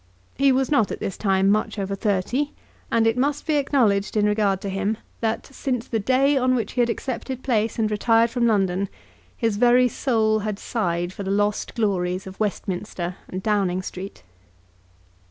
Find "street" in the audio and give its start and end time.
13.83-14.23